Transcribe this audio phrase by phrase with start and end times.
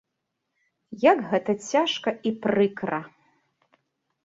[1.11, 3.01] Як гэта цяжка і прыкра!